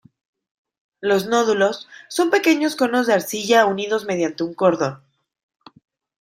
Los 0.99 1.27
nódulos 1.27 1.87
son 2.09 2.31
pequeños 2.31 2.75
conos 2.75 3.05
de 3.05 3.13
arcilla 3.13 3.67
unidos 3.67 4.05
mediante 4.05 4.43
un 4.43 4.55
cordón. 4.55 5.03